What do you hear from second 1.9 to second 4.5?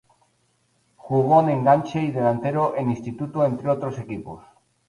y delantero en Instituto entre otros equipos.